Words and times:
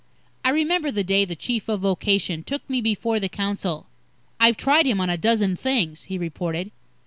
I 0.43 0.49
remember 0.49 0.89
the 0.89 1.03
day 1.03 1.25
the 1.25 1.35
Chief 1.35 1.69
of 1.69 1.81
Vocation 1.81 2.43
took 2.43 2.67
me 2.67 2.81
before 2.81 3.19
the 3.19 3.29
council. 3.29 3.85
"I've 4.39 4.57
tried 4.57 4.87
him 4.87 4.99
on 4.99 5.11
a 5.11 5.15
dozen 5.17 5.55
things," 5.55 6.05
he 6.05 6.17
reported. 6.17 6.71